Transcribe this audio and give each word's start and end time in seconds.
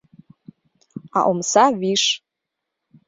А 1.17 1.19
омса 1.31 1.65
виш. 1.81 2.03